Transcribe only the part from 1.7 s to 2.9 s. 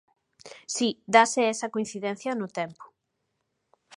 coincidencia no tempo.